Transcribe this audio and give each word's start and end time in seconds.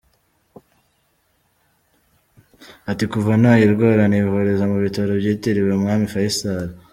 Ati 2.91 3.05
“Kuva 3.11 3.33
nayirwara 3.41 4.03
nivuriza 4.07 4.63
mu 4.71 4.77
bitaro 4.85 5.11
byitiriwe 5.21 5.69
Umwami 5.73 6.05
Faycal. 6.13 6.67